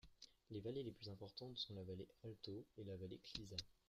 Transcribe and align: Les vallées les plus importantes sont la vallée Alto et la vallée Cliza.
Les 0.49 0.61
vallées 0.61 0.81
les 0.81 0.91
plus 0.93 1.09
importantes 1.09 1.59
sont 1.59 1.75
la 1.75 1.83
vallée 1.83 2.07
Alto 2.23 2.65
et 2.79 2.83
la 2.83 2.97
vallée 2.97 3.19
Cliza. 3.19 3.55